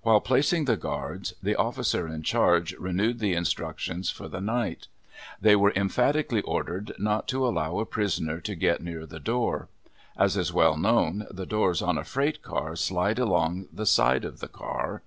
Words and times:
While 0.00 0.22
placing 0.22 0.64
the 0.64 0.78
guards 0.78 1.34
the 1.42 1.54
officer 1.54 2.08
in 2.08 2.22
charge 2.22 2.72
renewed 2.78 3.18
the 3.18 3.34
instructions 3.34 4.08
for 4.08 4.26
the 4.26 4.40
night. 4.40 4.86
They 5.38 5.54
were 5.54 5.74
emphatically 5.76 6.40
ordered 6.40 6.92
not 6.98 7.28
to 7.28 7.46
allow 7.46 7.78
a 7.78 7.84
prisoner 7.84 8.40
to 8.40 8.54
get 8.56 8.82
near 8.82 9.04
the 9.04 9.20
door. 9.20 9.68
As 10.16 10.34
is 10.34 10.50
well 10.50 10.78
known, 10.78 11.26
the 11.30 11.44
doors 11.44 11.82
on 11.82 11.98
a 11.98 12.04
freight 12.04 12.40
car 12.40 12.74
slide 12.74 13.18
along 13.18 13.68
the 13.70 13.84
side 13.84 14.24
of 14.24 14.40
the 14.40 14.48
car. 14.48 14.94